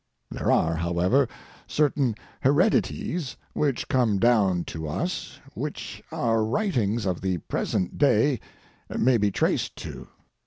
There 0.31 0.51
are, 0.51 0.73
however, 0.73 1.27
certain 1.67 2.15
heredities 2.41 3.35
which 3.53 3.87
come 3.87 4.17
down 4.17 4.63
to 4.63 4.87
us 4.87 5.39
which 5.53 6.01
our 6.11 6.43
writings 6.43 7.05
of 7.05 7.21
the 7.21 7.37
present 7.37 7.99
day 7.99 8.39
may 8.97 9.17
be 9.19 9.29
traced 9.29 9.75
to. 9.75 10.07